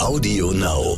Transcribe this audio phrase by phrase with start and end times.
[0.00, 0.96] Audio Now.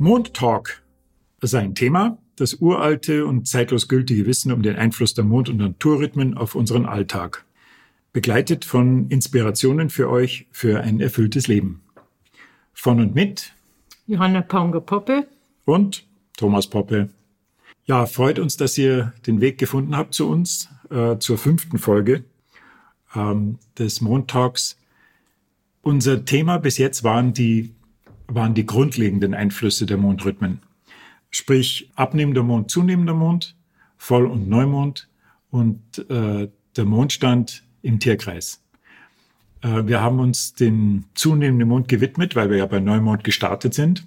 [0.00, 0.82] Mondtalk
[1.40, 5.58] ist ein Thema, das uralte und zeitlos gültige Wissen um den Einfluss der Mond- und
[5.58, 7.44] Naturrhythmen auf unseren Alltag.
[8.12, 11.82] Begleitet von Inspirationen für euch für ein erfülltes Leben.
[12.72, 13.52] Von und mit
[14.08, 15.28] Johanna Paunger-Poppe
[15.66, 16.04] und
[16.36, 17.10] Thomas Poppe.
[17.90, 22.22] Ja, freut uns, dass ihr den Weg gefunden habt zu uns, äh, zur fünften Folge
[23.16, 24.78] ähm, des Montags.
[25.82, 27.74] Unser Thema bis jetzt waren die,
[28.28, 30.60] waren die grundlegenden Einflüsse der Mondrhythmen.
[31.30, 33.56] Sprich, abnehmender Mond, zunehmender Mond,
[33.96, 35.08] Voll- und Neumond
[35.50, 38.62] und äh, der Mondstand im Tierkreis.
[39.62, 44.06] Äh, wir haben uns den zunehmenden Mond gewidmet, weil wir ja bei Neumond gestartet sind.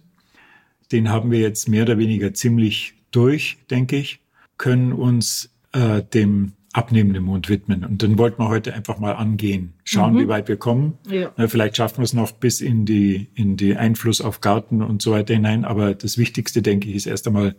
[0.94, 4.20] Den haben wir jetzt mehr oder weniger ziemlich durch, denke ich,
[4.58, 7.86] können uns äh, dem abnehmenden Mond widmen.
[7.86, 10.20] Und dann wollten wir heute einfach mal angehen, schauen, Mhm.
[10.20, 10.98] wie weit wir kommen.
[11.08, 11.32] Ja.
[11.38, 15.02] Na, vielleicht schaffen wir es noch bis in die, in die Einfluss auf Garten und
[15.02, 15.66] so weiter hinein.
[15.66, 17.56] Aber das Wichtigste, denke ich, ist erst einmal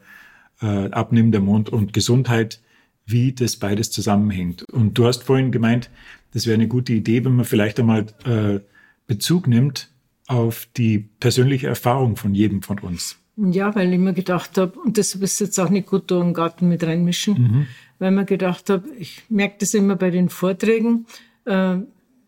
[0.61, 2.61] äh, abnehmender Mond und Gesundheit,
[3.07, 4.65] wie das beides zusammenhängt.
[4.73, 5.91] Und du hast vorhin gemeint,
[6.33, 8.59] das wäre eine gute Idee, wenn man vielleicht einmal äh,
[9.07, 9.91] Bezug nimmt
[10.27, 13.19] auf die persönliche Erfahrung von jedem von uns.
[13.37, 16.35] Ja, weil ich mir gedacht habe, und das ist jetzt auch nicht gut, da im
[16.35, 17.67] Garten mit reinmischen,
[17.99, 21.07] weil mir gedacht habe, ich merke das immer bei den Vorträgen,
[21.45, 21.77] äh,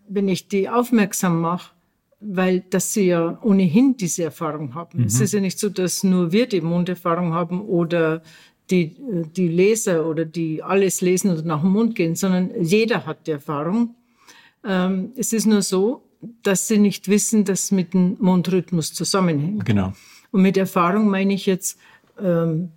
[0.08, 1.72] wenn ich die aufmerksam mache,
[2.20, 5.04] weil dass sie ja ohnehin diese Erfahrung haben.
[5.04, 8.22] Es ist ja nicht so, dass nur wir die Monderfahrung haben oder
[8.70, 8.96] die,
[9.36, 13.32] die Leser oder die alles lesen oder nach dem Mond gehen, sondern jeder hat die
[13.32, 13.94] Erfahrung.
[14.64, 16.02] Ähm, es ist nur so,
[16.42, 19.64] dass sie nicht wissen, dass es mit dem Mondrhythmus zusammenhängt.
[19.64, 19.92] Genau.
[20.30, 21.78] Und mit Erfahrung meine ich jetzt,
[22.22, 22.70] ähm,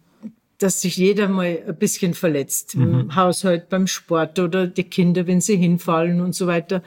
[0.58, 2.76] dass sich jeder mal ein bisschen verletzt.
[2.76, 6.84] Im Haushalt, beim Sport oder die Kinder, wenn sie hinfallen und so weiter.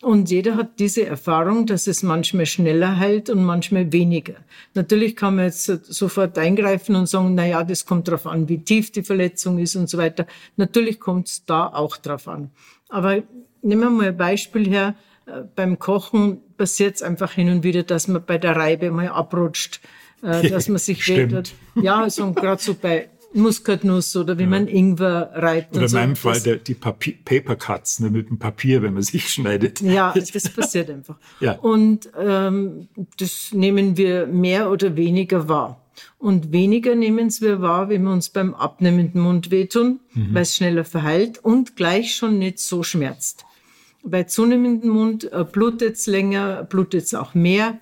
[0.00, 4.34] Und jeder hat diese Erfahrung, dass es manchmal schneller heilt und manchmal weniger.
[4.74, 8.58] Natürlich kann man jetzt sofort eingreifen und sagen, na ja, das kommt darauf an, wie
[8.58, 10.26] tief die Verletzung ist und so weiter.
[10.56, 12.50] Natürlich kommt es da auch drauf an.
[12.88, 13.24] Aber
[13.62, 14.94] nehmen wir mal ein Beispiel her.
[15.26, 19.08] Äh, Beim Kochen passiert es einfach hin und wieder, dass man bei der Reibe mal
[19.08, 19.80] abrutscht,
[20.22, 21.52] äh, dass man sich wehtut.
[21.74, 25.74] Ja, so gerade so bei Muskatnuss oder wie man Ingwer reibt.
[25.74, 25.96] Oder in so.
[25.96, 29.80] meinem Fall der, die Papier, Paper Cuts ne, mit dem Papier, wenn man sich schneidet.
[29.80, 31.16] Ja, das passiert einfach.
[31.40, 31.52] Ja.
[31.52, 35.84] Und ähm, das nehmen wir mehr oder weniger wahr.
[36.18, 40.84] Und weniger nehmen wir wahr, wenn wir uns beim abnehmenden Mund wehtun, weil es schneller
[40.84, 43.44] verheilt und gleich schon nicht so schmerzt.
[44.04, 47.80] Bei zunehmendem Mund äh, blutet es länger, blutet es auch mehr.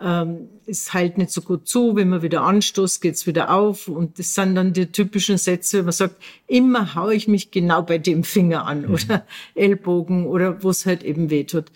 [0.00, 3.88] Ähm, es heilt nicht so gut zu, wenn man wieder anstoßt, geht es wieder auf.
[3.88, 6.16] Und das sind dann die typischen Sätze, wenn man sagt,
[6.46, 11.02] immer hau ich mich genau bei dem Finger an oder Ellbogen oder wo es halt
[11.02, 11.66] eben wehtut.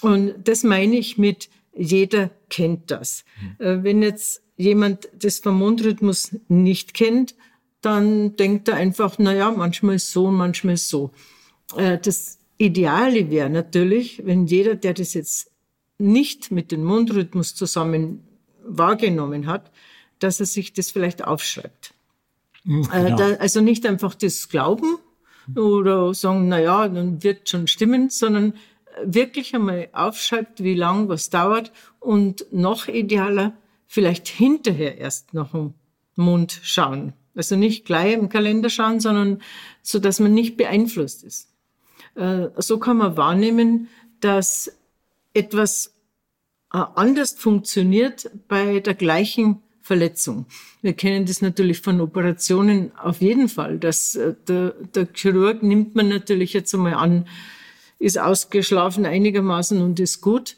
[0.00, 3.24] Und das meine ich mit, jeder kennt das.
[3.58, 7.34] Äh, wenn jetzt jemand das vom Mundrhythmus nicht kennt,
[7.80, 11.12] dann denkt er einfach, na ja, manchmal ist so, manchmal ist so.
[11.76, 15.50] Äh, das Ideale wäre natürlich, wenn jeder, der das jetzt
[15.98, 18.22] nicht mit dem Mundrhythmus zusammen
[18.64, 19.70] wahrgenommen hat,
[20.18, 21.94] dass er sich das vielleicht aufschreibt.
[22.66, 23.16] Äh, genau.
[23.16, 24.98] da, also nicht einfach das Glauben
[25.56, 28.54] oder sagen, na ja, dann wird schon stimmen, sondern
[29.04, 35.74] wirklich einmal aufschreibt, wie lang was dauert und noch idealer vielleicht hinterher erst nach dem
[36.16, 37.12] Mund schauen.
[37.34, 39.40] Also nicht gleich im Kalender schauen, sondern
[39.82, 41.54] so, dass man nicht beeinflusst ist.
[42.16, 43.88] Äh, so kann man wahrnehmen,
[44.20, 44.77] dass
[45.38, 45.94] etwas
[46.72, 50.46] äh, anders funktioniert bei der gleichen Verletzung.
[50.82, 53.78] Wir kennen das natürlich von Operationen auf jeden Fall.
[53.78, 57.26] Dass äh, der, der Chirurg nimmt man natürlich jetzt einmal an,
[57.98, 60.56] ist ausgeschlafen einigermaßen und ist gut.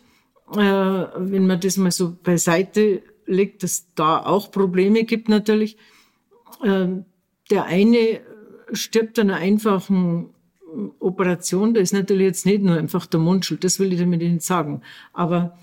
[0.52, 5.76] Äh, wenn man das mal so beiseite legt, dass da auch Probleme gibt natürlich.
[6.64, 7.04] Ähm,
[7.50, 8.20] der eine
[8.72, 10.30] stirbt an einer einfachen
[10.98, 14.42] Operation, da ist natürlich jetzt nicht nur einfach der Mundschuld, das will ich damit nicht
[14.42, 14.82] sagen.
[15.12, 15.58] Aber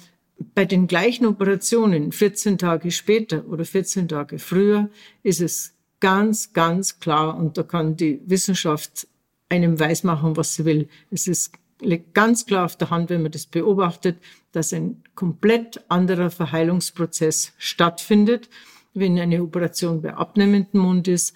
[0.54, 4.89] bei den gleichen Operationen, 14 Tage später oder 14 Tage früher,
[5.24, 9.07] ist es ganz, ganz klar und da kann die Wissenschaft
[9.50, 10.89] einem weismachen, was sie will.
[11.09, 14.18] Es ist liegt ganz klar auf der Hand, wenn man das beobachtet,
[14.51, 18.50] dass ein komplett anderer Verheilungsprozess stattfindet,
[18.94, 21.36] wenn eine Operation bei abnehmendem Mund ist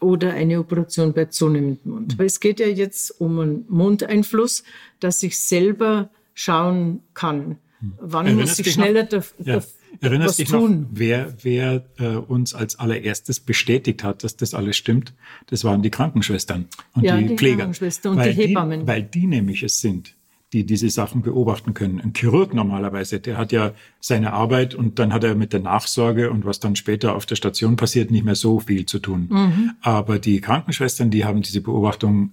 [0.00, 2.14] oder eine Operation bei zunehmendem Mund.
[2.14, 4.64] Aber es geht ja jetzt um einen Mundeinfluss,
[5.00, 7.56] dass ich selber schauen kann.
[8.00, 9.60] Wann Erinnerst muss ich schneller der, Ja.
[9.60, 9.64] der
[10.00, 10.80] Erinnerst dich tun.
[10.82, 15.14] noch, wer, wer äh, uns als allererstes bestätigt hat, dass das alles stimmt?
[15.46, 17.58] Das waren die Krankenschwestern und Ja, die, die Pfleger.
[17.58, 18.86] Krankenschwestern und weil die Hebammen.
[18.86, 20.14] weil die nämlich es sind,
[20.52, 22.00] die diese Sachen beobachten können.
[22.00, 26.30] Ein Chirurg normalerweise, der hat ja seine Arbeit und dann hat er mit der Nachsorge
[26.30, 29.26] und was dann später auf der Station passiert, nicht mehr so viel zu tun.
[29.30, 29.72] Mhm.
[29.80, 32.32] Aber die Krankenschwestern, die haben diese Beobachtung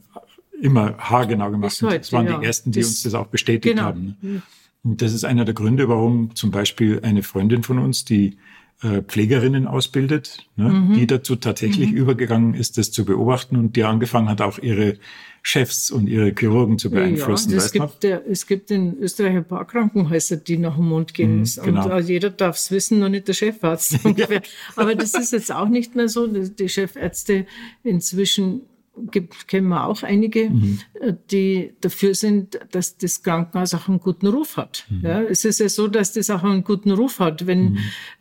[0.61, 1.81] immer haargenau gemacht.
[1.81, 2.37] Heute, das waren ja.
[2.39, 3.87] die ersten, die Das- uns das auch bestätigt Genau.
[3.87, 4.15] haben.
[4.21, 4.41] ne?
[4.83, 8.37] Und das ist einer der Gründe, warum zum Beispiel eine Freundin von uns, die
[9.07, 10.93] Pflegerinnen ausbildet, ne, Mhm.
[10.93, 14.97] die dazu tatsächlich übergegangen ist, das zu beobachten und die angefangen hat, auch ihre
[15.41, 17.51] Chefs und ihre Chirurgen zu beeinflussen.
[17.51, 17.91] Ja, es, noch?
[17.91, 21.43] gibt, äh, es gibt in Österreich ein paar Krankenhäuser, die nach dem Mond gehen.
[21.63, 21.85] genau.
[21.85, 23.99] Und äh, jeder darf es wissen, nur nicht der Chefarzt.
[24.05, 24.41] ungefähr.
[24.75, 26.27] Aber das ist jetzt auch nicht mehr so.
[26.27, 27.45] Die Chefärzte
[27.83, 28.61] inzwischen
[29.09, 30.79] gibt, kennen wir auch einige, Mhm.
[31.01, 34.85] äh, die dafür sind, dass das Krankenhaus auch einen guten Ruf hat.
[34.89, 35.01] Mhm.
[35.03, 37.47] Ja, es ist ja so, dass das auch einen guten Ruf hat.
[37.47, 37.79] Wenn,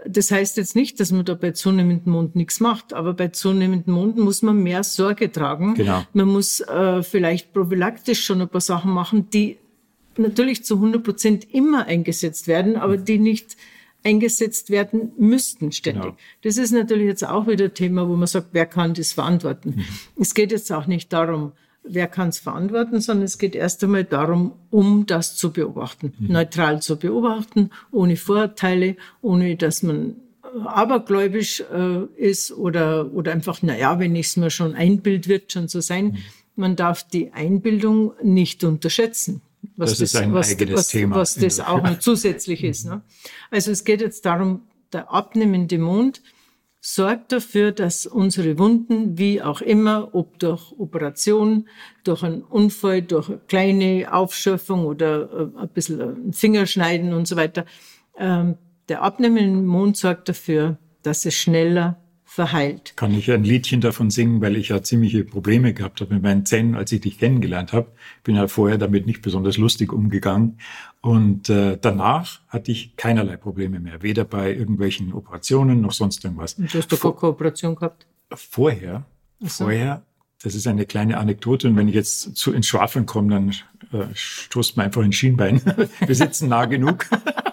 [0.09, 3.93] Das heißt jetzt nicht, dass man da bei zunehmendem Mond nichts macht, aber bei zunehmendem
[3.95, 5.75] Mond muss man mehr Sorge tragen.
[5.75, 6.05] Genau.
[6.15, 9.59] Man muss äh, vielleicht prophylaktisch schon ein paar Sachen machen, die
[10.17, 13.57] natürlich zu 100 Prozent immer eingesetzt werden, aber die nicht
[14.05, 16.03] eingesetzt werden müssten ständig.
[16.03, 16.17] Genau.
[16.43, 19.75] Das ist natürlich jetzt auch wieder Thema, wo man sagt, wer kann das verantworten?
[19.77, 19.85] Mhm.
[20.21, 21.53] Es geht jetzt auch nicht darum,
[21.85, 26.33] wer kann es verantworten, sondern es geht erst einmal darum, um das zu beobachten, Mhm.
[26.33, 30.17] neutral zu beobachten, ohne Vorurteile, ohne dass man
[30.65, 35.53] abergläubisch äh, ist oder, oder einfach, na ja, wenn ich es mir schon einbild, wird
[35.53, 36.05] schon so sein.
[36.05, 36.17] Mhm.
[36.57, 39.41] Man darf die Einbildung nicht unterschätzen.
[39.77, 41.17] Was Das ist ein was, eigenes was, Thema.
[41.17, 42.87] Was das auch noch zusätzlich ist.
[42.87, 43.03] Ne?
[43.51, 44.63] Also es geht jetzt darum,
[44.93, 46.23] der abnehmende Mond
[46.85, 51.69] sorgt dafür, dass unsere Wunden, wie auch immer, ob durch Operation,
[52.03, 57.37] durch einen Unfall, durch eine kleine Aufschürfung oder äh, ein bisschen ein Fingerschneiden und so
[57.37, 57.65] weiter,
[58.19, 58.57] ähm,
[58.89, 62.02] der abnehmende Mond sorgt dafür, dass es schneller
[62.33, 62.95] verheilt.
[62.97, 66.47] Kann ich ein Liedchen davon singen, weil ich ja ziemliche Probleme gehabt habe mit meinen
[66.47, 67.89] Zähnen, als ich dich kennengelernt habe.
[68.25, 70.59] Bin ja vorher damit nicht besonders lustig umgegangen.
[71.03, 76.55] Und äh, danach hatte ich keinerlei Probleme mehr, weder bei irgendwelchen Operationen noch sonst irgendwas.
[76.55, 78.07] Und du hast doch keine Kooperation gehabt.
[78.33, 79.05] Vorher,
[79.41, 79.65] so.
[79.65, 80.03] vorher,
[80.43, 83.51] das ist eine kleine Anekdote und wenn ich jetzt zu ins Schwafeln komme, dann
[83.93, 85.61] äh, stoßt man einfach ins Schienbein.
[86.07, 87.11] Wir sitzen nah genug.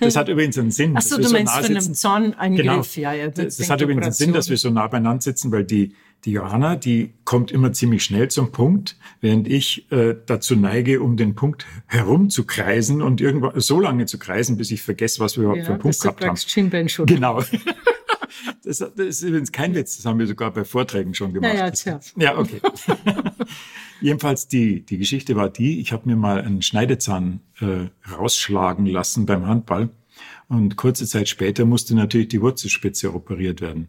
[0.00, 0.94] Das hat übrigens einen Sinn.
[0.96, 1.94] Ach so, dass wir du meinst nah von einem sitzen.
[1.94, 2.94] Zahneingriff.
[2.94, 3.10] Genau.
[3.10, 5.64] Ja, ja, das, das hat übrigens einen Sinn, dass wir so nah beieinander sitzen, weil
[5.64, 5.94] die,
[6.24, 11.16] die Johanna, die kommt immer ziemlich schnell zum Punkt, während ich äh, dazu neige, um
[11.16, 15.36] den Punkt herum zu kreisen und irgendwann so lange zu kreisen, bis ich vergesse, was
[15.36, 16.36] wir überhaupt für Ja, einen Punkt gehabt haben.
[16.36, 17.06] sagst, Schienbeinschoner.
[17.14, 17.42] Genau.
[18.68, 21.54] Das, das ist übrigens kein Witz, das haben wir sogar bei Vorträgen schon gemacht.
[21.54, 22.00] Ja, ja, tja.
[22.16, 22.60] Ja, okay.
[24.02, 29.24] Jedenfalls die, die Geschichte war die, ich habe mir mal einen Schneidezahn äh, rausschlagen lassen
[29.24, 29.88] beim Handball
[30.48, 33.88] und kurze Zeit später musste natürlich die Wurzelspitze operiert werden.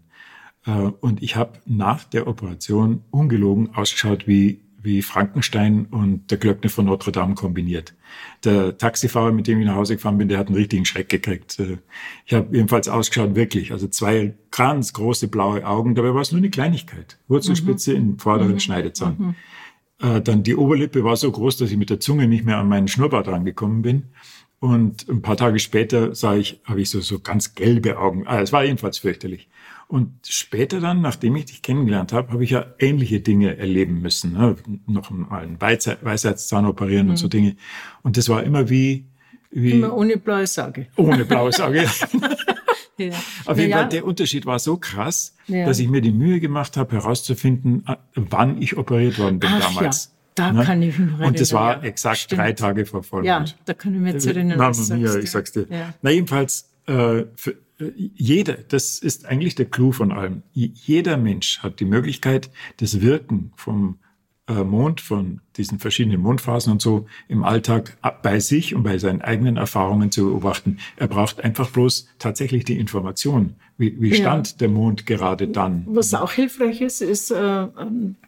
[0.66, 6.70] Äh, und ich habe nach der Operation ungelogen ausgeschaut wie, wie Frankenstein und der Glöckner
[6.70, 7.94] von Notre Dame kombiniert.
[8.44, 11.60] Der Taxifahrer, mit dem ich nach Hause gefahren bin, der hat einen richtigen Schreck gekriegt.
[11.60, 11.78] Äh,
[12.26, 13.72] Ich habe jedenfalls ausgeschaut, wirklich.
[13.72, 15.96] Also zwei ganz große blaue Augen.
[15.96, 17.18] Dabei war es nur eine Kleinigkeit.
[17.28, 19.36] Wurzelspitze im vorderen Schneidezahn.
[20.02, 22.70] Äh, dann die Oberlippe war so groß, dass ich mit der Zunge nicht mehr an
[22.70, 24.04] meinen Schnurrbart rangekommen bin.
[24.60, 28.28] Und ein paar Tage später sah ich, habe ich so, so ganz gelbe Augen.
[28.28, 29.48] Ah, es war jedenfalls fürchterlich.
[29.90, 34.34] Und später dann, nachdem ich dich kennengelernt habe, habe ich ja ähnliche Dinge erleben müssen.
[34.34, 34.56] Ne?
[34.86, 37.56] Noch mal einen Weisheit, Weisheitszahn operieren und so Dinge.
[38.04, 39.08] Und das war immer wie,
[39.50, 40.88] wie Immer ohne blaue Sage.
[40.96, 41.86] ohne blaues Auge.
[42.98, 43.12] Ja.
[43.46, 45.66] Auf jeden Naja, Fall, der Unterschied war so krass, Ja.
[45.66, 49.74] dass ich mir die Mühe gemacht habe, herauszufinden, äh, wann ich operiert worden bin Ach
[49.74, 50.12] damals.
[50.38, 51.90] ja, da kann ich mich noch Und das war erinnern, ja.
[51.92, 52.40] exakt Stimmt.
[52.42, 53.26] drei Tage vor Vollmond.
[53.26, 54.58] Ja, da kann ich mich jetzt erinnern.
[54.58, 55.66] Mamma was sagst, ich sag's dir.
[55.70, 55.94] Ja.
[56.02, 57.56] Na jedenfalls, äh, für, äh,
[57.96, 60.44] jeder, das ist eigentlich der Clou von allem.
[60.54, 64.00] Jeder Mensch hat die Möglichkeit, das Wirken vom
[64.50, 68.98] äh, Mond, von diesen verschiedenen Mondphasen und so im Alltag ab- bei sich und bei
[68.98, 70.80] seinen eigenen Erfahrungen zu beobachten.
[70.98, 73.54] Er braucht einfach bloß tatsächlich die Information.
[73.78, 74.16] Wie, wie Ja.
[74.16, 75.86] stand der Mond gerade dann?
[75.88, 77.68] Was auch hilfreich ist, ist, äh,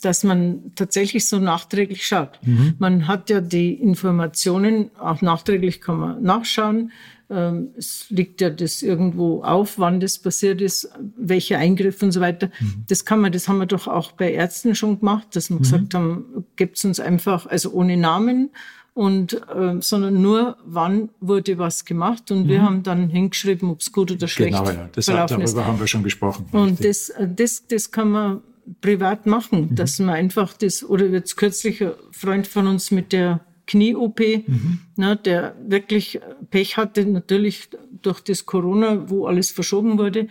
[0.01, 2.39] dass man tatsächlich so nachträglich schaut.
[2.45, 2.75] Mhm.
[2.79, 6.91] Man hat ja die Informationen, auch nachträglich kann man nachschauen.
[7.31, 12.19] Ähm, Es liegt ja das irgendwo auf, wann das passiert ist, welcher Eingriff und so
[12.21, 12.49] weiter.
[12.59, 12.83] Mhm.
[12.89, 15.93] Das kann man, das haben wir doch auch bei Ärzten schon gemacht, dass wir gesagt
[15.93, 18.49] haben, gibt's uns einfach, also ohne Namen
[18.93, 23.91] und äh, sondern nur, wann wurde was gemacht und wir haben dann hingeschrieben, ob es
[23.93, 24.65] gut oder schlecht Mhm.
[24.65, 24.89] Genau, ja.
[24.93, 25.53] Das, verlaufen ist.
[25.53, 26.45] darüber haben wir schon gesprochen.
[26.51, 26.87] Und Richtig.
[26.87, 28.41] das, das, das kann man
[28.81, 29.75] privat machen, Mhm.
[29.75, 33.39] dass man einfach das, oder jetzt kürzlich ein Freund von uns mit der
[33.71, 34.79] Knie-OP, mhm.
[35.23, 37.69] der wirklich Pech hatte, natürlich
[38.01, 40.27] durch das Corona, wo alles verschoben wurde.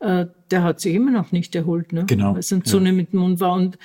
[0.00, 2.04] Äh, der hat sich immer noch nicht erholt, ne?
[2.06, 2.94] genau, weil es eine Zone ja.
[2.94, 3.52] mit dem Mund war.
[3.52, 3.78] Und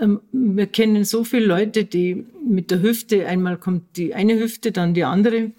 [0.00, 4.72] ähm, wir kennen so viele Leute, die mit der Hüfte, einmal kommt die eine Hüfte,
[4.72, 5.52] dann die andere.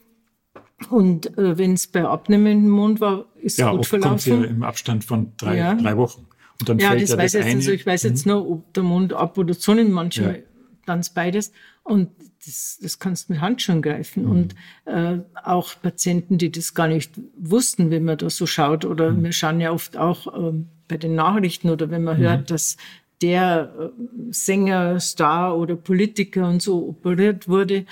[0.89, 4.31] Und äh, wenn es bei abnehmendem Mund war, ist ja, gut oft verlaufen.
[4.31, 5.75] Kommt ja im Abstand von drei, ja.
[5.75, 6.25] drei Wochen.
[6.59, 7.55] Und dann ja, fällt das ja weiß das jetzt eine.
[7.55, 8.31] Also ich weiß jetzt mhm.
[8.31, 10.43] nur, ob der Mund ab oder Zunge manchmal ja.
[10.85, 11.51] ganz beides.
[11.89, 12.09] Und
[12.45, 14.23] das, das kannst du mit Handschuhen greifen.
[14.23, 14.31] Mhm.
[14.31, 14.55] Und
[14.85, 19.23] äh, auch Patienten, die das gar nicht wussten, wenn man da so schaut, oder mhm.
[19.23, 20.53] wir schauen ja oft auch äh,
[20.87, 22.23] bei den Nachrichten oder wenn man mhm.
[22.23, 22.77] hört, dass
[23.21, 27.85] der äh, Sänger, Star oder Politiker und so operiert wurde.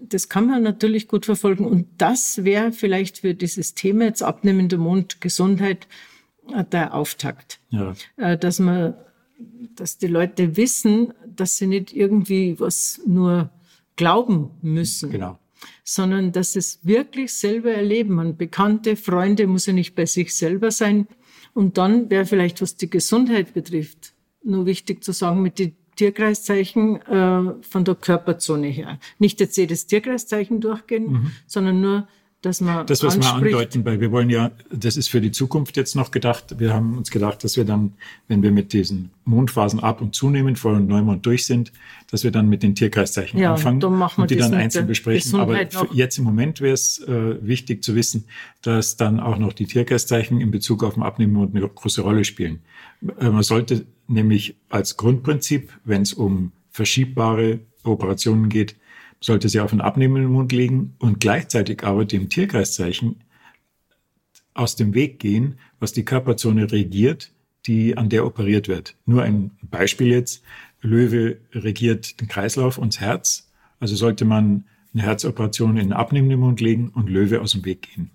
[0.00, 1.64] Das kann man natürlich gut verfolgen.
[1.64, 5.86] Und das wäre vielleicht für dieses Thema jetzt abnehmende Mundgesundheit
[6.52, 7.60] äh, der Auftakt.
[7.70, 7.94] Ja.
[8.16, 8.94] Äh, dass man,
[9.74, 13.50] dass die Leute wissen, dass sie nicht irgendwie was nur
[13.96, 15.10] glauben müssen.
[15.10, 15.38] Genau.
[15.84, 18.14] Sondern dass es wirklich selber erleben.
[18.14, 21.06] Man Bekannte, Freunde muss ja nicht bei sich selber sein.
[21.52, 27.02] Und dann wäre vielleicht, was die Gesundheit betrifft, nur wichtig zu sagen, mit den Tierkreiszeichen
[27.02, 28.98] äh, von der Körperzone her.
[29.18, 31.32] Nicht jetzt jedes Tierkreiszeichen durchgehen, mhm.
[31.46, 32.08] sondern nur
[32.42, 35.76] dass man das, was wir andeuten, weil wir wollen ja, das ist für die Zukunft
[35.76, 36.58] jetzt noch gedacht.
[36.58, 37.92] Wir haben uns gedacht, dass wir dann,
[38.28, 41.70] wenn wir mit diesen Mondphasen ab und zunehmen, Voll- und Neumond durch sind,
[42.10, 45.38] dass wir dann mit den Tierkreiszeichen ja, anfangen und die dann einzeln besprechen.
[45.38, 45.60] Aber
[45.92, 48.24] jetzt im Moment wäre es äh, wichtig zu wissen,
[48.62, 52.60] dass dann auch noch die Tierkreiszeichen in Bezug auf den Abnehmmond eine große Rolle spielen.
[53.18, 58.76] Äh, man sollte nämlich als Grundprinzip, wenn es um verschiebbare Operationen geht,
[59.20, 63.22] sollte sie auf den abnehmenden Mund legen und gleichzeitig aber dem Tierkreiszeichen
[64.54, 67.32] aus dem Weg gehen, was die Körperzone regiert,
[67.66, 68.96] die an der operiert wird.
[69.06, 70.42] Nur ein Beispiel jetzt.
[70.80, 73.50] Löwe regiert den Kreislauf und das Herz.
[73.78, 77.82] Also sollte man eine Herzoperation in den abnehmenden Mund legen und Löwe aus dem Weg
[77.82, 78.10] gehen.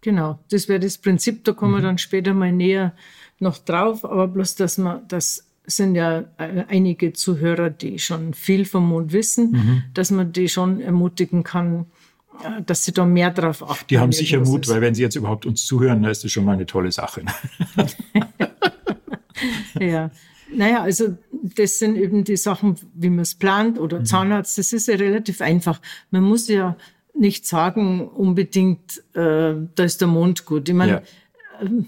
[0.00, 1.44] Genau, das wäre das Prinzip.
[1.44, 1.76] Da kommen mhm.
[1.78, 2.94] wir dann später mal näher
[3.38, 4.04] noch drauf.
[4.04, 9.12] Aber bloß, dass man das sind ja äh, einige Zuhörer, die schon viel vom Mond
[9.12, 9.82] wissen, mhm.
[9.94, 11.86] dass man die schon ermutigen kann,
[12.42, 13.86] äh, dass sie da mehr drauf achten.
[13.88, 16.44] Die haben sicher Mut, weil wenn sie jetzt überhaupt uns zuhören, dann ist das schon
[16.44, 17.22] mal eine tolle Sache.
[19.80, 20.10] ja.
[20.52, 24.04] Naja, also das sind eben die Sachen, wie man es plant oder mhm.
[24.04, 25.80] Zahnarzt, das ist ja relativ einfach.
[26.10, 26.76] Man muss ja
[27.14, 30.68] nicht sagen unbedingt, äh, da ist der Mond gut.
[30.68, 31.02] Ich meine, ja.
[31.62, 31.86] ähm,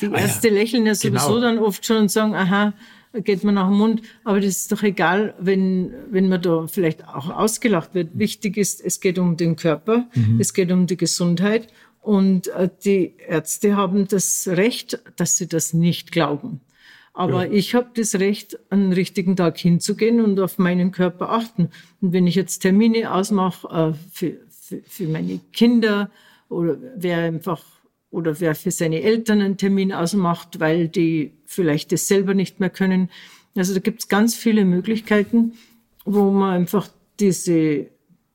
[0.00, 0.58] die Ärzte ah, ja.
[0.58, 1.40] lächeln ja sowieso genau.
[1.40, 2.72] dann oft schon und sagen, aha,
[3.20, 4.02] geht man nach dem Mund.
[4.24, 8.10] Aber das ist doch egal, wenn, wenn man da vielleicht auch ausgelacht wird.
[8.14, 10.40] Wichtig ist, es geht um den Körper, mhm.
[10.40, 11.68] es geht um die Gesundheit.
[12.00, 16.60] Und äh, die Ärzte haben das Recht, dass sie das nicht glauben.
[17.14, 17.52] Aber ja.
[17.52, 21.68] ich habe das Recht, an richtigen Tag hinzugehen und auf meinen Körper achten.
[22.00, 26.10] Und wenn ich jetzt Termine ausmache äh, für, für, für meine Kinder
[26.48, 27.62] oder wer einfach
[28.12, 32.70] oder wer für seine Eltern einen Termin ausmacht, weil die vielleicht das selber nicht mehr
[32.70, 33.10] können.
[33.56, 35.54] Also da gibt es ganz viele Möglichkeiten,
[36.04, 36.88] wo man einfach
[37.18, 37.86] diese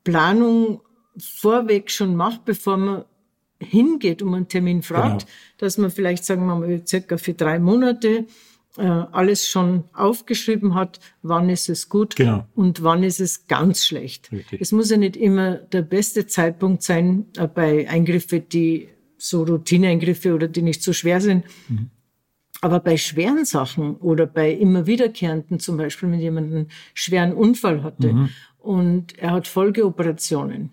[0.04, 0.80] Planung
[1.16, 3.04] vorweg schon macht, bevor man
[3.60, 5.32] hingeht und einen Termin fragt, genau.
[5.58, 8.26] dass man vielleicht, sagen wir mal, circa für drei Monate
[8.76, 12.46] äh, alles schon aufgeschrieben hat, wann ist es gut genau.
[12.54, 14.30] und wann ist es ganz schlecht.
[14.30, 14.60] Richtig.
[14.60, 18.88] Es muss ja nicht immer der beste Zeitpunkt sein äh, bei Eingriffen, die
[19.18, 21.44] so Routineeingriffe oder die nicht so schwer sind.
[21.68, 21.90] Mhm.
[22.60, 27.82] Aber bei schweren Sachen oder bei immer wiederkehrenden, zum Beispiel, wenn jemand einen schweren Unfall
[27.82, 28.28] hatte mhm.
[28.58, 30.70] und er hat Folgeoperationen,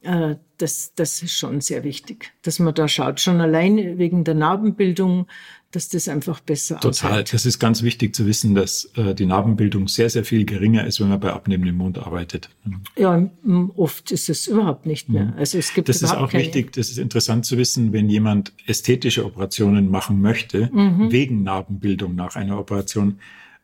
[0.00, 3.20] das, das ist schon sehr wichtig, dass man da schaut.
[3.20, 5.26] Schon allein wegen der Narbenbildung
[5.70, 7.10] dass das einfach besser Total.
[7.10, 7.34] Aushält.
[7.34, 11.00] Das ist ganz wichtig zu wissen, dass äh, die Narbenbildung sehr, sehr viel geringer ist,
[11.00, 12.48] wenn man bei abnehmendem Mund arbeitet.
[12.96, 13.30] Ja,
[13.76, 15.26] oft ist es überhaupt nicht mehr.
[15.26, 15.34] Mhm.
[15.36, 16.44] Also es gibt das ist auch keine...
[16.44, 21.12] wichtig, das ist interessant zu wissen, wenn jemand ästhetische Operationen machen möchte, mhm.
[21.12, 23.18] wegen Narbenbildung nach einer Operation,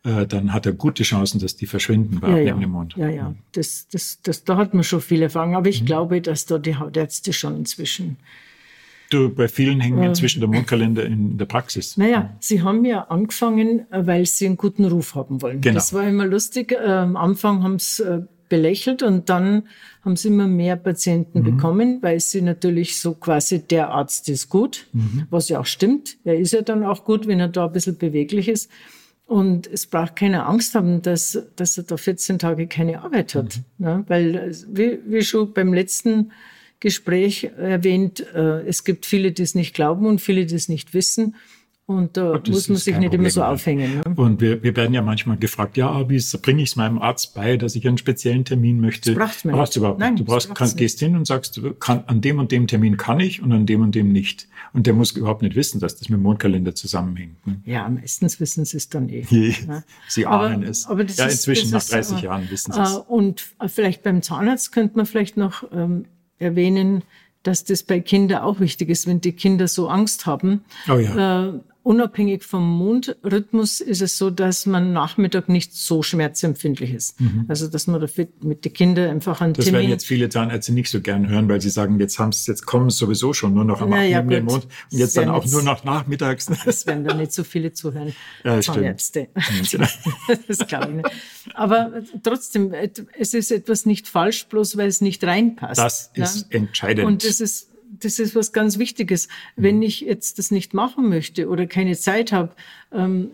[0.04, 2.66] äh, dann hat er gute Chancen, dass die verschwinden bei ja, ja.
[2.66, 2.94] Mund.
[2.96, 5.56] Ja, ja, das, das, das, da hat man schon viele Erfahrungen.
[5.56, 5.86] Aber ich mhm.
[5.86, 8.16] glaube, dass da die Hautärzte schon inzwischen
[9.10, 11.96] Du, bei vielen hängen inzwischen der Mondkalender in der Praxis.
[11.96, 15.60] Naja, sie haben ja angefangen, äh, weil sie einen guten Ruf haben wollen.
[15.60, 15.74] Genau.
[15.74, 16.72] Das war immer lustig.
[16.72, 19.64] Äh, am Anfang haben sie belächelt und dann
[20.04, 21.44] haben sie immer mehr Patienten mhm.
[21.44, 25.26] bekommen, weil sie natürlich so quasi der Arzt ist gut, mhm.
[25.30, 26.16] was ja auch stimmt.
[26.24, 28.70] Er ist ja dann auch gut, wenn er da ein bisschen beweglich ist.
[29.26, 33.60] Und es braucht keine Angst haben, dass, dass er da 14 Tage keine Arbeit hat.
[33.78, 33.84] Mhm.
[33.84, 36.32] Ja, weil, wie, wie schon beim letzten
[36.80, 40.92] Gespräch erwähnt, äh, es gibt viele, die es nicht glauben und viele, die es nicht
[40.92, 41.36] wissen.
[41.86, 43.50] Und da Das muss man ist sich nicht immer Problem, so ja.
[43.50, 43.96] aufhängen.
[43.98, 44.02] Ne?
[44.16, 47.58] Und wir, wir werden ja manchmal gefragt, ja, wie bringe ich es meinem Arzt bei,
[47.58, 49.12] dass ich einen speziellen Termin möchte?
[49.14, 50.22] Das brauchst du überhaupt Nein, nicht.
[50.22, 53.42] Du brauchst, kannst, gehst hin und sagst, kann, an dem und dem Termin kann ich
[53.42, 54.48] und an dem und dem nicht.
[54.72, 57.46] Und der muss überhaupt nicht wissen, dass das mit dem Mondkalender zusammenhängt.
[57.46, 57.60] Ne?
[57.66, 59.26] Ja, meistens wissen sie es dann eh.
[59.30, 59.84] ne?
[60.08, 60.86] Sie Aber- ahnen es.
[60.86, 62.94] aber das ja, ist- inzwischen das nach ist, 30 äh, Jahren wissen sie es.
[62.94, 66.06] Äh, und vielleicht beim Zahnarzt könnte man vielleicht noch ähm,
[66.38, 67.02] erwähnen,
[67.42, 70.64] dass das bei Kindern auch wichtig ist, wenn die Kinder so Angst haben.
[70.88, 71.48] Oh ja.
[71.48, 77.16] Äh, unabhängig vom Mondrhythmus ist es so, dass man Nachmittag nicht so schmerzempfindlich ist.
[77.46, 79.54] Also dass man dafür mit den Kindern einfach einen Mhm.
[79.54, 82.30] Das werden Termin jetzt viele Zahnärzte nicht so gern hören, weil sie sagen, jetzt haben
[82.30, 84.62] es, jetzt kommen es sowieso schon nur noch am Na ja, Abnehmen im gut.
[84.62, 86.50] Mond und jetzt dann auch jetzt- nur noch nachmittags.
[86.66, 88.14] Es werden da nicht so viele zuhören.
[88.42, 88.78] Ja, das stimmt.
[88.78, 89.28] Zahnärzte.
[89.70, 89.86] genau.
[90.48, 91.10] das glaube ich nicht.
[91.54, 92.72] Aber trotzdem,
[93.18, 95.78] es ist etwas nicht falsch, bloß weil es nicht reinpasst.
[95.78, 97.06] Das ist entscheidend.
[97.06, 97.68] Und das ist,
[98.00, 99.28] das ist was ganz Wichtiges.
[99.56, 102.52] Wenn ich jetzt das nicht machen möchte oder keine Zeit habe,
[102.92, 103.30] ähm,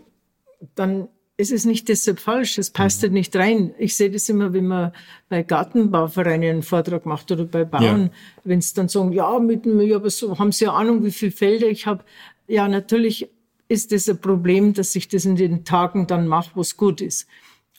[0.75, 2.57] dann ist es nicht deshalb falsch.
[2.57, 3.73] Es passt halt nicht rein.
[3.79, 4.91] Ich sehe das immer, wenn man
[5.27, 8.11] bei Gartenbauvereinen einen Vortrag macht oder bei Bauern,
[8.43, 11.11] wenn sie dann sagen, ja, mit dem, ja, aber so haben sie ja Ahnung, wie
[11.11, 12.03] viele Felder ich habe.
[12.47, 13.29] Ja, natürlich
[13.67, 17.01] ist das ein Problem, dass ich das in den Tagen dann mache, wo es gut
[17.01, 17.27] ist.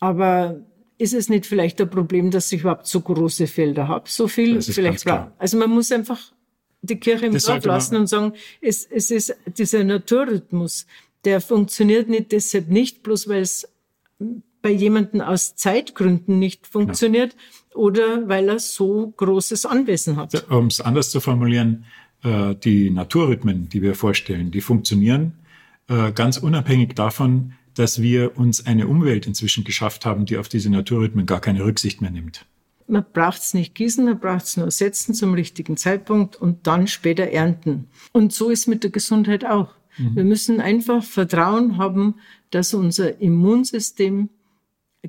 [0.01, 0.61] Aber
[0.99, 4.09] ist es nicht vielleicht ein Problem, dass ich überhaupt so große Felder habe?
[4.09, 5.05] So viel Das ist vielleicht.
[5.05, 5.33] ganz klar.
[5.39, 6.33] Also man muss einfach
[6.83, 10.87] die Kirche im Das Dorf lassen und sagen, es, es ist dieser Naturrhythmus,
[11.25, 13.69] der funktioniert nicht deshalb nicht, bloß weil es
[14.61, 17.37] bei jemandem aus Zeitgründen nicht funktioniert
[17.75, 20.51] oder weil er so großes Anwesen hat.
[20.51, 21.85] Um es anders zu formulieren,
[22.23, 25.35] äh, die Naturrhythmen, die wir vorstellen, die funktionieren
[25.89, 30.71] äh, ganz unabhängig davon, dass wir uns eine Umwelt inzwischen geschafft haben, die auf diese
[30.71, 32.45] Naturrhythmen gar keine Rücksicht mehr nimmt.
[32.87, 36.87] Man braucht es nicht gießen, man braucht es nur setzen zum richtigen Zeitpunkt und dann
[36.87, 37.89] später ernten.
[38.13, 39.75] Und so ist mit der Gesundheit auch.
[39.99, 42.15] Wir müssen einfach Vertrauen haben,
[42.51, 44.31] dass unser Immunsystem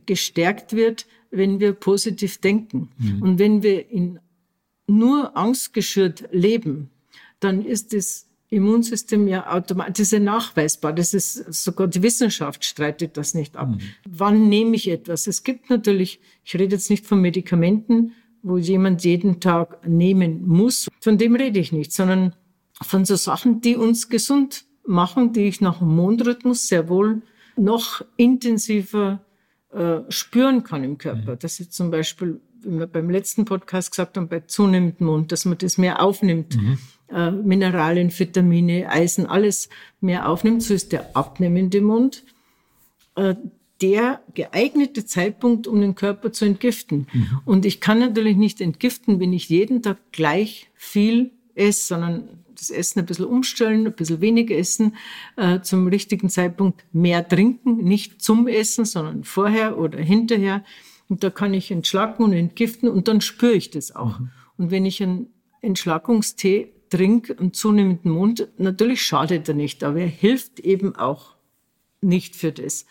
[0.06, 2.90] gestärkt wird, wenn wir positiv denken.
[3.22, 4.20] Und wenn wir in
[4.88, 6.90] nur angstgeschürt leben,
[7.40, 10.94] dann ist das Immunsystem ja automatisch, das ist ja nachweisbar.
[10.94, 13.76] Das ist sogar die Wissenschaft streitet das nicht ab.
[14.08, 15.28] Wann nehme ich etwas?
[15.28, 20.90] Es gibt natürlich, ich rede jetzt nicht von Medikamenten, wo jemand jeden Tag nehmen muss.
[21.02, 22.36] Von dem rede ich nicht, sondern
[22.82, 27.22] von so Sachen, die uns gesund machen, die ich nach dem Mondrhythmus sehr wohl
[27.56, 29.24] noch intensiver
[29.72, 31.36] äh, spüren kann im Körper.
[31.36, 35.46] Das ist zum Beispiel, wie wir beim letzten Podcast gesagt haben, bei zunehmendem Mond, dass
[35.46, 36.58] man das mehr aufnimmt.
[37.14, 39.70] Äh, Mineralien, Vitamine, Eisen, alles
[40.02, 40.64] mehr aufnimmt.
[40.64, 42.24] So ist der abnehmende Mond
[43.16, 43.36] äh,
[43.82, 47.08] der geeignete Zeitpunkt, um den Körper zu entgiften.
[47.44, 52.70] Und ich kann natürlich nicht entgiften, wenn ich jeden Tag gleich viel esse, sondern das
[52.70, 54.96] Essen ein bisschen umstellen, ein bisschen weniger essen,
[55.36, 60.64] äh, zum richtigen Zeitpunkt mehr trinken, nicht zum Essen, sondern vorher oder hinterher.
[61.10, 64.20] Und da kann ich entschlacken und entgiften und dann spüre ich das auch.
[64.58, 65.28] Und wenn ich einen
[65.62, 71.34] Entschlackungstee trinke am zunehmenden Mond, natürlich schadet er nicht, aber er hilft eben auch
[72.02, 72.86] nicht für das.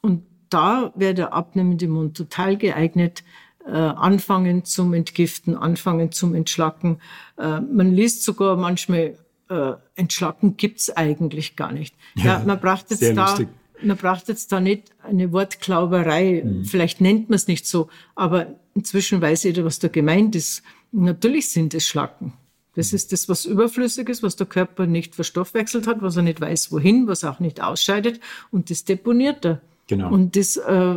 [0.00, 3.22] Und da wäre der abnehmende Mund total geeignet,
[3.66, 7.00] äh, anfangen zum Entgiften, anfangen zum Entschlacken.
[7.36, 9.18] Äh, man liest sogar manchmal,
[9.50, 11.94] äh, Entschlacken gibt's eigentlich gar nicht.
[12.14, 13.48] Ja, man braucht jetzt da, lustig.
[13.82, 16.46] man braucht jetzt da nicht eine Wortklauberei.
[16.64, 20.62] Vielleicht nennt man es nicht so, aber inzwischen weiß jeder, was da gemeint ist.
[20.92, 22.32] Natürlich sind es Schlacken.
[22.76, 26.40] Das ist das, was überflüssig ist, was der Körper nicht verstoffwechselt hat, was er nicht
[26.40, 28.20] weiß, wohin, was er auch nicht ausscheidet.
[28.50, 29.60] Und das deponiert er.
[29.86, 30.10] Genau.
[30.10, 30.96] Und das, äh,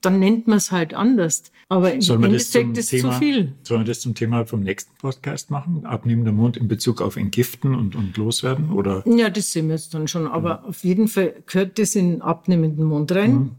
[0.00, 1.44] dann nennt man es halt anders.
[1.68, 3.52] Aber im Endeffekt ist Thema, zu viel.
[3.62, 5.84] Sollen wir das zum Thema vom nächsten Podcast machen?
[5.84, 8.72] Abnehmender Mond in Bezug auf Entgiften und, und Loswerden?
[8.72, 9.02] Oder?
[9.06, 10.26] Ja, das sehen wir jetzt dann schon.
[10.26, 13.56] Aber auf jeden Fall gehört das in abnehmenden Mond rein.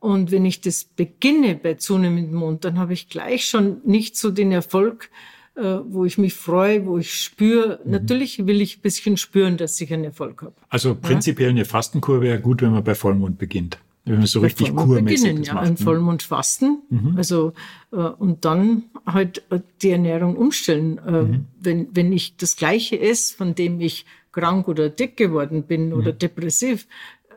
[0.00, 4.30] Und wenn ich das beginne bei zunehmendem Mond, dann habe ich gleich schon nicht so
[4.32, 5.10] den Erfolg,
[5.54, 7.80] wo ich mich freue, wo ich spüre.
[7.84, 10.54] Natürlich will ich ein bisschen spüren, dass ich einen Erfolg habe.
[10.70, 13.78] Also prinzipiell eine Fastenkur wäre gut, wenn man bei Vollmond beginnt.
[14.04, 15.64] Wenn man so richtig Vollmond kurmäßig beginnen, ja, macht.
[15.66, 15.76] ein ne?
[15.76, 16.78] Vollmond fasten,
[17.16, 17.52] also
[17.92, 20.98] äh, und dann halt äh, die Ernährung umstellen.
[21.06, 21.46] Äh, Mhm.
[21.60, 25.92] wenn, wenn ich das Gleiche esse, von dem ich krank oder dick geworden bin Mhm.
[25.92, 26.88] oder depressiv,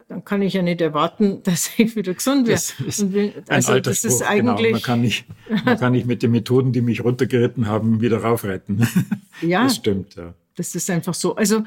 [0.07, 2.61] dann kann ich ja nicht erwarten, dass ich wieder gesund werde.
[2.61, 4.71] Das ist wenn- ein also alter das ist Spruch, eigentlich genau.
[4.73, 5.25] Man kann, nicht,
[5.65, 8.87] man kann nicht mit den Methoden, die mich runtergeritten haben, wieder raufreiten.
[9.41, 9.63] Ja.
[9.63, 10.33] Das stimmt, ja.
[10.55, 11.35] Das ist einfach so.
[11.35, 11.63] Also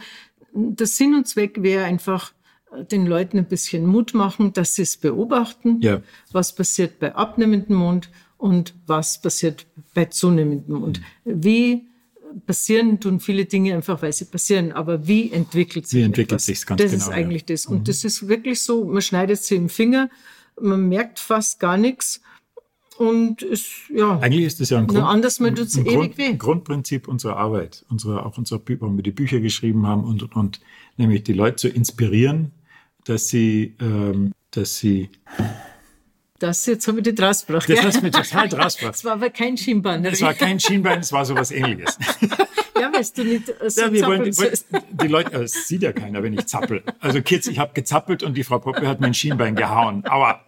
[0.55, 2.33] der Sinn und Zweck wäre einfach,
[2.74, 6.01] äh, den Leuten ein bisschen Mut machen, dass sie es beobachten, Ja.
[6.33, 11.01] was passiert bei abnehmendem Mond und was passiert bei zunehmendem Mond.
[11.27, 11.88] Wie
[12.46, 14.72] passieren tun viele Dinge einfach, weil sie passieren.
[14.72, 17.14] Aber wie entwickelt sich Wie entwickelt sich's ganz Das genau, ist ja.
[17.14, 17.66] eigentlich das.
[17.66, 20.10] Und das ist wirklich so, man schneidet sie im Finger,
[20.60, 22.20] man merkt fast gar nichts.
[22.98, 26.18] Und es, ja, Eigentlich ist das ja ein, Grund, anders mal tut's ein ewig Grund,
[26.18, 26.34] weh.
[26.36, 30.60] Grundprinzip unserer Arbeit, unserer, auch unserer, warum wir die Bücher geschrieben haben und, und, und
[30.96, 32.50] nämlich die Leute zu inspirieren,
[33.04, 35.10] dass sie, ähm, dass sie,
[36.38, 37.68] das jetzt habe ich dich rausgebracht.
[37.68, 37.85] das ja.
[37.85, 40.05] hast mich total draus Das war aber kein Schienbein.
[40.05, 41.98] Es war kein Schienbein, es war sowas ähnliches.
[42.81, 44.66] ja, weißt du nicht äh, so Ja, wir wollen, die, sollst.
[44.90, 46.83] die Leute, äh, es sieht ja keiner, wenn ich zappel.
[47.01, 50.05] Also Kids, ich habe gezappelt und die Frau Poppe hat mein Schienbein gehauen.
[50.05, 50.44] Aber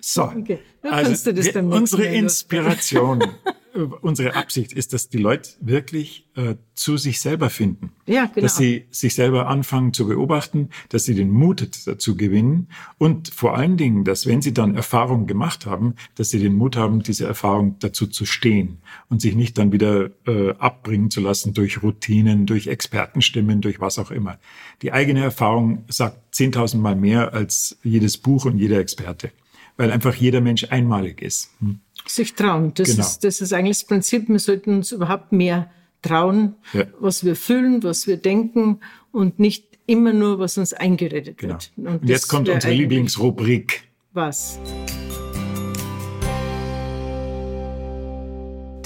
[0.00, 3.26] so, Okay, dann also das wir, unsere Inspiration, äh,
[3.86, 7.92] unsere Absicht ist, dass die Leute wirklich äh, zu sich selber finden.
[8.06, 8.42] Ja, genau.
[8.42, 13.56] Dass sie sich selber anfangen zu beobachten, dass sie den Mut dazu gewinnen und vor
[13.56, 17.26] allen Dingen, dass wenn sie dann Erfahrungen gemacht haben, dass sie den Mut haben, diese
[17.26, 22.46] Erfahrung dazu zu stehen und sich nicht dann wieder äh, abbringen zu lassen durch Routinen,
[22.46, 24.38] durch Expertenstimmen, durch was auch immer.
[24.82, 29.32] Die eigene Erfahrung sagt 10.000 Mal mehr als jedes Buch und jeder Experte,
[29.76, 31.50] weil einfach jeder Mensch einmalig ist.
[31.60, 31.80] Hm.
[32.06, 32.72] Sich trauen.
[32.74, 33.00] Das, Genau.
[33.02, 34.28] ist, das ist eigentlich das Prinzip.
[34.28, 35.70] Wir sollten uns überhaupt mehr
[36.02, 36.84] trauen, Ja.
[36.98, 38.80] was wir fühlen, was wir denken
[39.12, 41.54] und nicht immer nur, was uns eingeredet Genau.
[41.54, 41.72] wird.
[41.76, 43.82] Und, das jetzt kommt unsere Lieblingsrubrik.
[44.12, 44.58] Was?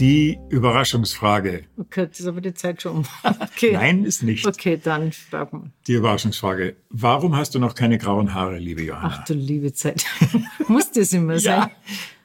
[0.00, 1.64] Die Überraschungsfrage.
[1.79, 3.05] Okay, das ist aber die Zeit schon um.
[3.40, 3.72] Okay.
[3.74, 4.44] Nein, ist nicht.
[4.44, 5.70] Okay, dann frag mal.
[5.87, 6.74] Die Überraschungsfrage.
[6.90, 9.18] Warum hast du noch keine grauen Haare, liebe Johanna?
[9.20, 10.05] Ach du liebe Zeit.
[10.68, 11.61] Muss das immer sein?
[11.61, 11.70] ja.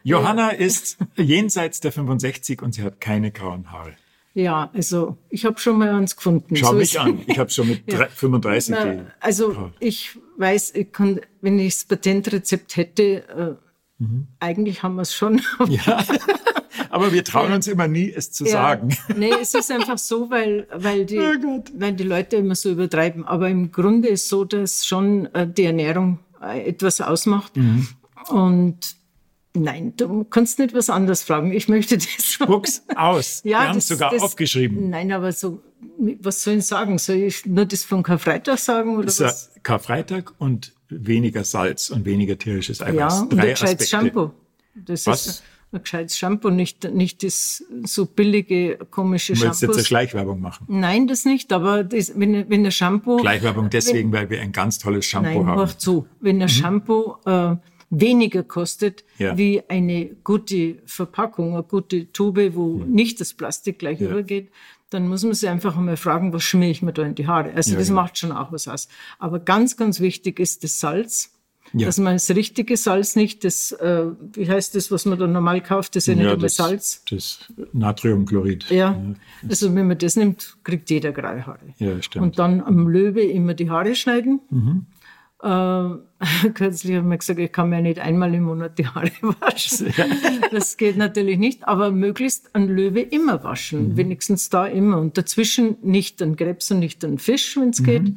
[0.03, 3.93] Johanna ist jenseits der 65 und sie hat keine grauen Haare.
[4.33, 6.55] Ja, also ich habe schon mal eins gefunden.
[6.55, 7.19] Schau So mich an.
[7.27, 7.97] Ich habe schon mit Ja.
[7.99, 9.71] drei- 35 Na, also Frau.
[9.79, 13.57] ich weiß, ich kann, wenn ich das Patentrezept hätte,
[13.99, 14.03] äh,
[14.39, 15.41] eigentlich haben wir es schon.
[15.59, 15.71] Mhm.
[15.85, 16.03] Ja.
[16.91, 18.95] Aber wir trauen uns immer nie, es zu sagen.
[19.15, 23.25] Nee, es ist einfach so, weil, weil, die, Oh weil die Leute immer so übertreiben.
[23.25, 27.57] Aber im Grunde ist so, dass schon äh, die Ernährung äh, etwas ausmacht.
[27.57, 27.87] Mhm.
[28.29, 28.95] Und
[29.55, 31.51] nein, du kannst nicht was anderes fragen.
[31.51, 32.07] Ich möchte das.
[32.23, 33.41] Spuck's aus.
[33.43, 34.89] Ja, wir haben es das- sogar das- aufgeschrieben.
[34.89, 35.61] Nein, aber so,
[36.21, 36.97] was soll ich sagen?
[36.97, 39.51] Soll ich nur das von Karfreitag sagen oder ist was?
[39.63, 42.95] Karfreitag und weniger Salz und weniger tierisches Eiweiß.
[42.95, 44.15] Ja, und Drei ein gescheites Aspekte.
[44.15, 44.31] Shampoo.
[44.75, 45.27] Das Was?
[45.27, 49.83] ist ein gescheites Shampoo, nicht, nicht das so billige, komische Du willst jetzt eine.
[49.85, 50.65] Schleichwerbung machen.
[50.67, 53.19] Nein, das nicht, aber das, wenn, wenn der Shampoo.
[53.19, 55.57] Schleichwerbung deswegen, weil wir ein ganz tolles Shampoo Nein, haben.
[55.59, 56.07] hör zu.
[56.21, 57.55] Wenn ein Shampoo äh,
[57.89, 59.37] weniger kostet Ja.
[59.37, 64.49] wie eine gute Verpackung, eine gute Tube, wo nicht das Plastik gleich übergeht,
[64.91, 67.53] dann muss man sich einfach einmal fragen, was schmier ich mir da in die Haare?
[67.53, 68.01] Also Ja, das genau.
[68.01, 68.87] macht schon auch was aus.
[69.19, 71.33] Aber ganz, ganz wichtig ist das Salz.
[71.73, 71.85] Ja.
[71.85, 75.61] Dass man das richtige Salz nicht, das, äh, wie heißt das, was man da normal
[75.61, 77.03] kauft, das ist ja nicht Ja, immer Salz.
[77.11, 78.71] das Natriumchlorid.
[78.71, 78.99] Ja,
[79.47, 81.59] also wenn man das nimmt, kriegt jeder graue Haare.
[81.77, 82.23] Ja, stimmt.
[82.25, 84.39] Und dann am Löwe immer die Haare schneiden.
[84.49, 84.85] Mhm.
[85.41, 85.89] Äh,
[86.53, 89.93] kürzlich haben wir gesagt, ich kann mir nicht einmal im Monat die Haare waschen.
[90.51, 93.43] Das geht natürlich nicht, aber möglichst ein Löwe immer Mhm.
[93.43, 94.97] waschen, wenigstens da immer.
[94.99, 98.13] Und dazwischen nicht ein Krebs und nicht ein Fisch, wenn es geht.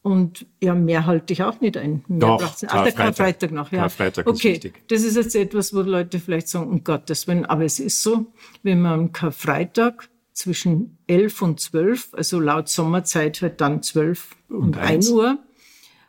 [0.00, 2.04] Und ja, mehr halte ich auch nicht ein.
[2.08, 2.20] Mehr Mhm.
[2.20, 2.74] Doch, braucht's nicht.
[2.74, 3.52] Ach, der Karfreitag.
[3.52, 3.80] Noch, ja.
[3.82, 4.82] Karfreitag ist okay, wichtig.
[4.88, 8.26] das ist jetzt etwas, wo Leute vielleicht sagen, um Gottes Willen, aber es ist so,
[8.62, 14.76] wenn man am Karfreitag zwischen 11 und 12, also laut Sommerzeit halt dann 12 und,
[14.78, 15.10] 1 eins.
[15.10, 15.38] Uhr,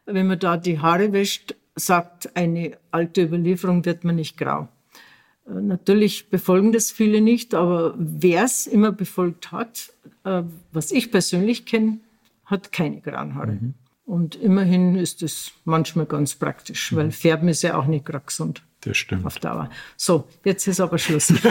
[0.06, 4.68] wenn man da die Haare wäscht, sagt eine alte Überlieferung, wird man nicht grau.
[5.48, 9.92] Äh, Natürlich befolgen das viele nicht, aber wer es immer befolgt hat,
[10.24, 12.00] äh, was ich persönlich kenne,
[12.46, 13.58] hat keine grauen Haare.
[14.06, 18.62] Und immerhin ist es manchmal ganz praktisch, weil Färben ist ja auch nicht gerade gesund
[18.86, 19.26] Das stimmt.
[19.26, 19.70] auf Dauer.
[19.98, 21.34] So, jetzt ist aber Schluss.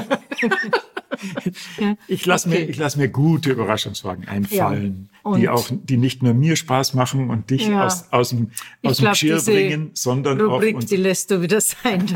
[2.09, 2.61] Ich lasse Okay.
[2.65, 5.37] mir, ich lass mir gute Überraschungsfragen einfallen, Ja.
[5.37, 7.87] die auch, die nicht nur mir Spaß machen und dich Ja.
[7.87, 8.51] aus, aus dem,
[8.83, 10.87] aus dem glaube, Geschirr diese bringen, sondern Rubrik, auch uns.
[10.87, 12.07] die lässt du wieder sein.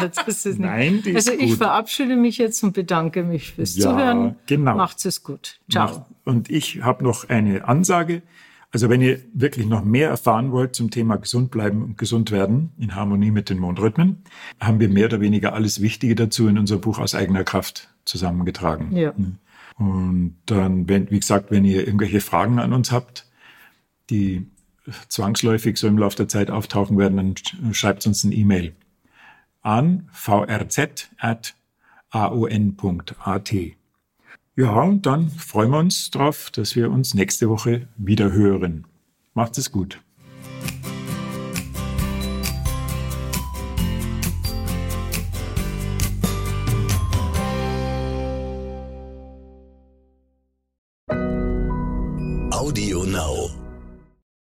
[0.59, 1.59] Nein, die ist also ich gut.
[1.59, 4.37] verabschiede mich jetzt und bedanke mich fürs Ja, Zuhören.
[4.47, 4.77] genau.
[4.77, 5.61] Macht's es gut.
[5.71, 5.87] Ciao.
[5.99, 6.03] macht.
[6.25, 8.23] Und ich habe noch eine Ansage.
[8.77, 12.73] Also wenn ihr wirklich noch mehr erfahren wollt zum Thema gesund bleiben und gesund werden
[12.77, 14.19] in Harmonie mit den Mondrhythmen,
[14.61, 18.95] haben wir mehr oder weniger alles Wichtige dazu in unser Buch aus eigener Kraft zusammengetragen.
[18.95, 19.15] Ja.
[19.79, 23.27] Und dann, wenn, wie gesagt, wenn ihr irgendwelche Fragen an uns habt,
[24.11, 24.47] die
[25.09, 28.75] zwangsläufig so im Laufe der Zeit auftauchen werden, dann sch- schreibt uns eine E-Mail
[29.63, 31.55] an vrz.aon.at.
[34.57, 38.87] Ja, und dann freuen wir uns drauf, dass wir uns nächste Woche wieder hören.
[39.35, 40.01] Macht es gut.